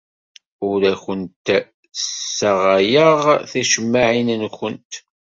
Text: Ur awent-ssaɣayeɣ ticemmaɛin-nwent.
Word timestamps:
Ur 0.69 0.81
awent-ssaɣayeɣ 0.93 3.19
ticemmaɛin-nwent. 3.51 4.91